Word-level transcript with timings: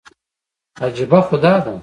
عجیبه 0.83 1.19
خو 1.27 1.35
دا 1.43 1.53
ده. 1.63 1.73